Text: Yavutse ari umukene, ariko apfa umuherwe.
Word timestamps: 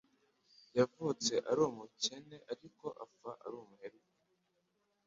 Yavutse 0.77 1.33
ari 1.49 1.59
umukene, 1.69 2.37
ariko 2.53 2.85
apfa 3.03 3.31
umuherwe. 3.49 4.07